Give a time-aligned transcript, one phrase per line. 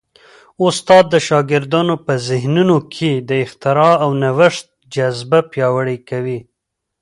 [0.65, 6.39] استاد د شاګردانو په ذهنونو کي د اختراع او نوښت جذبه پیاوړې کوي.